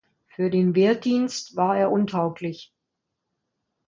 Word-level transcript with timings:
Für 0.25 0.49
den 0.49 0.73
Wehrdienst 0.73 1.55
war 1.55 1.77
er 1.77 1.91
untauglich. 1.91 2.73